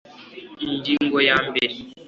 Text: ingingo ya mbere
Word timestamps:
ingingo 0.65 1.17
ya 1.29 1.35
mbere 1.47 1.75